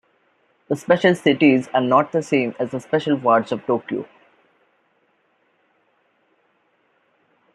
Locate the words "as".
2.57-2.71